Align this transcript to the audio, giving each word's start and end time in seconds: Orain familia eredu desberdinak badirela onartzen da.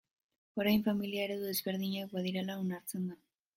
Orain 0.63 0.81
familia 0.87 1.27
eredu 1.29 1.51
desberdinak 1.51 2.17
badirela 2.17 2.59
onartzen 2.65 3.09
da. 3.15 3.23